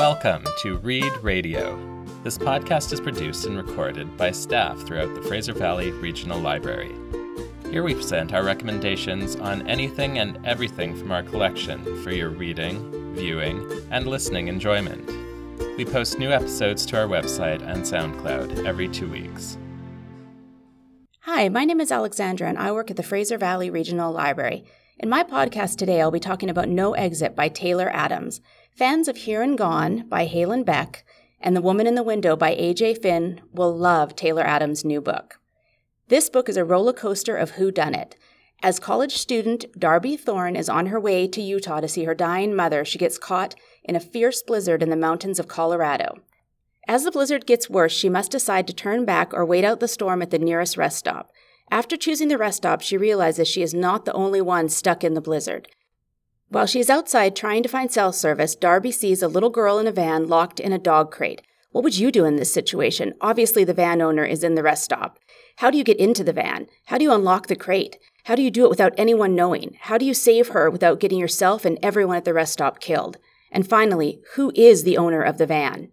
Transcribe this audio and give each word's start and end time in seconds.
Welcome 0.00 0.46
to 0.62 0.78
Read 0.78 1.12
Radio. 1.18 1.76
This 2.24 2.38
podcast 2.38 2.90
is 2.90 3.02
produced 3.02 3.44
and 3.44 3.54
recorded 3.54 4.16
by 4.16 4.30
staff 4.30 4.80
throughout 4.80 5.14
the 5.14 5.20
Fraser 5.20 5.52
Valley 5.52 5.90
Regional 5.90 6.40
Library. 6.40 6.94
Here 7.70 7.82
we 7.82 7.94
present 7.94 8.32
our 8.32 8.42
recommendations 8.42 9.36
on 9.36 9.68
anything 9.68 10.18
and 10.18 10.38
everything 10.46 10.96
from 10.96 11.12
our 11.12 11.22
collection 11.22 12.02
for 12.02 12.12
your 12.12 12.30
reading, 12.30 13.14
viewing, 13.14 13.70
and 13.90 14.06
listening 14.06 14.48
enjoyment. 14.48 15.06
We 15.76 15.84
post 15.84 16.18
new 16.18 16.32
episodes 16.32 16.86
to 16.86 16.98
our 16.98 17.06
website 17.06 17.60
and 17.60 17.82
SoundCloud 17.82 18.64
every 18.64 18.88
two 18.88 19.10
weeks. 19.10 19.58
Hi, 21.24 21.50
my 21.50 21.66
name 21.66 21.78
is 21.78 21.92
Alexandra 21.92 22.48
and 22.48 22.56
I 22.56 22.72
work 22.72 22.90
at 22.90 22.96
the 22.96 23.02
Fraser 23.02 23.36
Valley 23.36 23.68
Regional 23.68 24.10
Library. 24.14 24.64
In 25.02 25.08
my 25.08 25.24
podcast 25.24 25.78
today, 25.78 26.02
I'll 26.02 26.10
be 26.10 26.20
talking 26.20 26.50
about 26.50 26.68
No 26.68 26.92
Exit 26.92 27.34
by 27.34 27.48
Taylor 27.48 27.88
Adams. 27.88 28.42
Fans 28.76 29.08
of 29.08 29.16
Here 29.16 29.40
and 29.40 29.56
Gone 29.56 30.06
by 30.10 30.26
Haylen 30.26 30.62
Beck 30.62 31.06
and 31.40 31.56
The 31.56 31.62
Woman 31.62 31.86
in 31.86 31.94
the 31.94 32.02
Window 32.02 32.36
by 32.36 32.50
A.J. 32.50 32.96
Finn 32.96 33.40
will 33.50 33.74
love 33.74 34.14
Taylor 34.14 34.42
Adams' 34.42 34.84
new 34.84 35.00
book. 35.00 35.40
This 36.08 36.28
book 36.28 36.50
is 36.50 36.58
a 36.58 36.66
roller 36.66 36.92
coaster 36.92 37.34
of 37.34 37.52
who 37.52 37.70
done 37.70 37.94
it. 37.94 38.14
As 38.62 38.78
college 38.78 39.16
student 39.16 39.64
Darby 39.78 40.18
Thorne 40.18 40.54
is 40.54 40.68
on 40.68 40.88
her 40.88 41.00
way 41.00 41.26
to 41.28 41.40
Utah 41.40 41.80
to 41.80 41.88
see 41.88 42.04
her 42.04 42.14
dying 42.14 42.54
mother, 42.54 42.84
she 42.84 42.98
gets 42.98 43.16
caught 43.16 43.54
in 43.82 43.96
a 43.96 44.00
fierce 44.00 44.42
blizzard 44.42 44.82
in 44.82 44.90
the 44.90 44.96
mountains 44.96 45.38
of 45.38 45.48
Colorado. 45.48 46.18
As 46.86 47.04
the 47.04 47.10
blizzard 47.10 47.46
gets 47.46 47.70
worse, 47.70 47.92
she 47.92 48.10
must 48.10 48.32
decide 48.32 48.66
to 48.66 48.74
turn 48.74 49.06
back 49.06 49.32
or 49.32 49.46
wait 49.46 49.64
out 49.64 49.80
the 49.80 49.88
storm 49.88 50.20
at 50.20 50.28
the 50.28 50.38
nearest 50.38 50.76
rest 50.76 50.98
stop. 50.98 51.30
After 51.70 51.96
choosing 51.96 52.28
the 52.28 52.38
rest 52.38 52.58
stop, 52.58 52.80
she 52.80 52.96
realizes 52.96 53.46
she 53.46 53.62
is 53.62 53.72
not 53.72 54.04
the 54.04 54.12
only 54.12 54.40
one 54.40 54.68
stuck 54.68 55.04
in 55.04 55.14
the 55.14 55.20
blizzard. 55.20 55.68
While 56.48 56.66
she 56.66 56.80
is 56.80 56.90
outside 56.90 57.36
trying 57.36 57.62
to 57.62 57.68
find 57.68 57.92
cell 57.92 58.12
service, 58.12 58.56
Darby 58.56 58.90
sees 58.90 59.22
a 59.22 59.28
little 59.28 59.50
girl 59.50 59.78
in 59.78 59.86
a 59.86 59.92
van 59.92 60.26
locked 60.26 60.58
in 60.58 60.72
a 60.72 60.78
dog 60.78 61.12
crate. 61.12 61.42
What 61.70 61.84
would 61.84 61.96
you 61.96 62.10
do 62.10 62.24
in 62.24 62.34
this 62.34 62.52
situation? 62.52 63.14
Obviously, 63.20 63.62
the 63.62 63.72
van 63.72 64.02
owner 64.02 64.24
is 64.24 64.42
in 64.42 64.56
the 64.56 64.62
rest 64.64 64.82
stop. 64.82 65.20
How 65.58 65.70
do 65.70 65.78
you 65.78 65.84
get 65.84 65.98
into 65.98 66.24
the 66.24 66.32
van? 66.32 66.66
How 66.86 66.98
do 66.98 67.04
you 67.04 67.12
unlock 67.12 67.46
the 67.46 67.54
crate? 67.54 67.98
How 68.24 68.34
do 68.34 68.42
you 68.42 68.50
do 68.50 68.64
it 68.64 68.70
without 68.70 68.94
anyone 68.98 69.36
knowing? 69.36 69.76
How 69.82 69.96
do 69.96 70.04
you 70.04 70.12
save 70.12 70.48
her 70.48 70.68
without 70.68 70.98
getting 70.98 71.20
yourself 71.20 71.64
and 71.64 71.78
everyone 71.80 72.16
at 72.16 72.24
the 72.24 72.34
rest 72.34 72.54
stop 72.54 72.80
killed? 72.80 73.18
And 73.52 73.68
finally, 73.68 74.20
who 74.34 74.50
is 74.56 74.82
the 74.82 74.98
owner 74.98 75.22
of 75.22 75.38
the 75.38 75.46
van? 75.46 75.92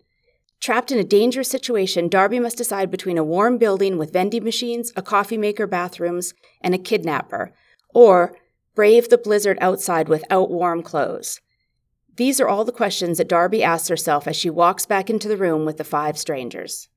Trapped 0.59 0.91
in 0.91 0.97
a 0.97 1.03
dangerous 1.03 1.49
situation, 1.49 2.09
Darby 2.09 2.39
must 2.39 2.57
decide 2.57 2.89
between 2.89 3.17
a 3.17 3.23
warm 3.23 3.57
building 3.57 3.97
with 3.97 4.11
vending 4.11 4.43
machines, 4.43 4.91
a 4.95 5.01
coffee 5.01 5.37
maker, 5.37 5.67
bathrooms, 5.67 6.33
and 6.61 6.73
a 6.73 6.79
kidnapper, 6.79 7.53
or 7.93 8.35
brave 8.75 9.09
the 9.09 9.17
blizzard 9.17 9.57
outside 9.61 10.09
without 10.09 10.49
warm 10.49 10.81
clothes. 10.81 11.39
These 12.15 12.41
are 12.41 12.47
all 12.47 12.65
the 12.65 12.71
questions 12.71 13.19
that 13.19 13.29
Darby 13.29 13.63
asks 13.63 13.87
herself 13.87 14.27
as 14.27 14.35
she 14.35 14.49
walks 14.49 14.87
back 14.87 15.09
into 15.09 15.27
the 15.27 15.37
room 15.37 15.65
with 15.65 15.77
the 15.77 15.83
five 15.83 16.17
strangers. 16.17 16.89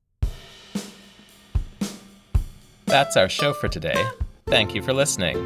That's 2.85 3.15
our 3.15 3.29
show 3.29 3.53
for 3.53 3.67
today. 3.69 4.03
Thank 4.47 4.75
you 4.75 4.81
for 4.81 4.93
listening. 4.93 5.37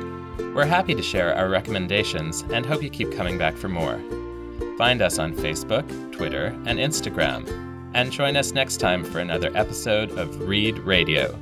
We're 0.55 0.65
happy 0.65 0.95
to 0.95 1.03
share 1.03 1.35
our 1.35 1.49
recommendations 1.49 2.43
and 2.51 2.65
hope 2.65 2.81
you 2.81 2.89
keep 2.89 3.11
coming 3.11 3.37
back 3.37 3.55
for 3.55 3.67
more. 3.67 3.99
Find 4.77 5.01
us 5.01 5.19
on 5.19 5.35
Facebook, 5.35 5.85
Twitter, 6.13 6.47
and 6.65 6.79
Instagram 6.79 7.64
and 7.95 8.11
join 8.11 8.35
us 8.35 8.51
next 8.51 8.77
time 8.77 9.05
for 9.05 9.19
another 9.19 9.49
episode 9.55 10.11
of 10.19 10.41
Read 10.41 10.77
Radio. 10.79 11.33